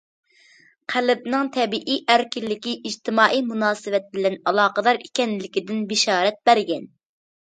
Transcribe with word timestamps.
قەلبنىڭ 0.93 1.49
تەبىئىي 1.57 1.99
ئەركىنلىكى 2.13 2.73
ئىجتىمائىي 2.91 3.45
مۇناسىۋەت 3.51 4.09
بىلەن 4.17 4.39
ئالاقىدار 4.53 5.03
ئىكەنلىكىدىن 5.07 5.85
بېشارەت 5.93 6.41
بەرگەن. 6.51 6.91